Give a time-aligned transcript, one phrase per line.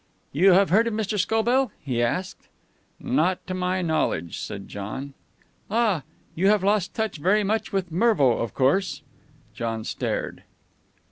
[0.31, 1.19] "You have heard of Mr.
[1.19, 2.47] Scobell?" he asked.
[2.99, 5.13] "Not to my knowledge," said John.
[5.69, 6.01] "Ah!
[6.33, 9.03] you have lost touch very much with Mervo, of course."
[9.53, 10.41] John stared.